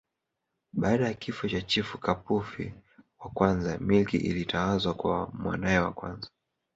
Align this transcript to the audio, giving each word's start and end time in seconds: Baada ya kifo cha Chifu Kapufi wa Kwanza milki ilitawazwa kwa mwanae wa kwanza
Baada 0.73 1.07
ya 1.07 1.13
kifo 1.13 1.49
cha 1.49 1.61
Chifu 1.61 1.97
Kapufi 1.97 2.73
wa 3.19 3.29
Kwanza 3.29 3.77
milki 3.77 4.17
ilitawazwa 4.17 4.93
kwa 4.93 5.29
mwanae 5.33 5.79
wa 5.79 5.93
kwanza 5.93 6.29